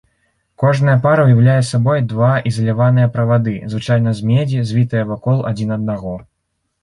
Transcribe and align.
Кожная 0.61 0.93
пара 1.03 1.25
ўяўляе 1.25 1.57
сабой 1.71 1.99
два 2.13 2.29
ізаляваныя 2.51 3.11
правады, 3.17 3.53
звычайна 3.73 4.13
з 4.21 4.29
медзі, 4.31 4.65
звітыя 4.73 5.03
вакол 5.11 5.37
адзін 5.51 5.77
аднаго. 5.77 6.15